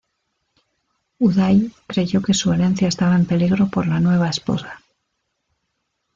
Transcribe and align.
Uday 1.19 1.71
creyó 1.85 2.23
que 2.23 2.33
su 2.33 2.51
herencia 2.51 2.87
estaba 2.87 3.15
en 3.15 3.27
peligro 3.27 3.67
por 3.67 3.85
la 3.85 3.99
nueva 3.99 4.29
esposa. 4.29 4.81